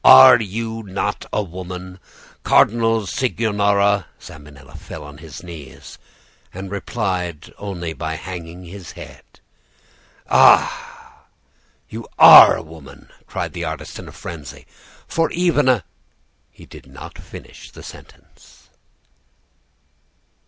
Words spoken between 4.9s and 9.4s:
on his knees, and replied only by hanging his head.